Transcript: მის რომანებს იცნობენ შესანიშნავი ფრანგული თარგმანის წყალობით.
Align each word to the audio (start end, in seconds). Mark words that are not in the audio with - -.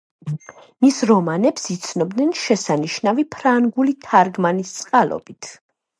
მის 0.85 1.01
რომანებს 1.09 1.67
იცნობენ 1.75 2.33
შესანიშნავი 2.45 3.27
ფრანგული 3.37 3.95
თარგმანის 4.07 4.73
წყალობით. 4.79 5.53